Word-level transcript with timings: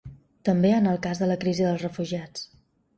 També 0.49 0.71
en 0.79 0.89
el 0.93 0.97
cas 1.05 1.23
de 1.25 1.29
la 1.33 1.37
crisi 1.47 1.69
dels 1.69 1.87
refugiats. 1.89 2.53